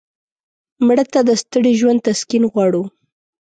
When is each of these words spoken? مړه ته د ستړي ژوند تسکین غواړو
مړه 0.85 1.05
ته 1.13 1.19
د 1.29 1.31
ستړي 1.41 1.71
ژوند 1.79 1.99
تسکین 2.07 2.43
غواړو 2.51 2.83